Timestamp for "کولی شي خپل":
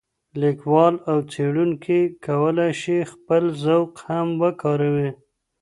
2.25-3.43